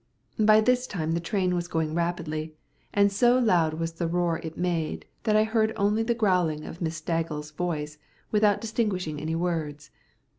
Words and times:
By 0.39 0.61
this 0.61 0.87
time 0.87 1.11
the 1.11 1.19
train 1.19 1.53
was 1.53 1.67
going 1.67 1.93
rapidly, 1.93 2.55
and 2.91 3.11
so 3.11 3.37
loud 3.37 3.75
was 3.75 3.91
the 3.93 4.07
roar 4.07 4.39
it 4.39 4.57
made 4.57 5.05
that 5.25 5.35
I 5.35 5.43
heard 5.43 5.71
only 5.75 6.01
the 6.01 6.15
growling 6.15 6.63
of 6.65 6.81
Miss 6.81 6.99
Staggles' 6.99 7.51
voice 7.53 7.99
without 8.31 8.61
distinguishing 8.61 9.21
any 9.21 9.35
words. 9.35 9.91